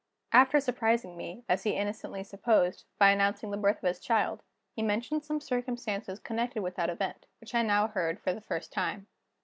[0.31, 4.41] After surprising me, as he innocently supposed, by announcing the birth of his child,
[4.75, 8.73] he mentioned some circumstances connected with that event, which I now heard for the first
[8.73, 9.05] time.